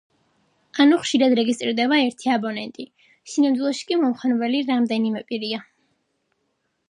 [0.83, 2.85] ანუ ხშირად რეგისტრირდება ერთი აბონენტი,
[3.33, 5.63] სინამდვილეში კი მომხმარებელი რამდენიმე პირია.